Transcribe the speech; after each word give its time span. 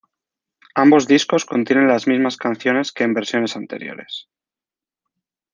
Ambos 0.73 1.05
discos 1.07 1.45
contienen 1.45 1.87
las 1.87 2.07
mismas 2.07 2.35
canciones 2.35 2.91
que 2.91 3.03
en 3.03 3.13
versiones 3.13 3.55
anteriores. 3.55 4.27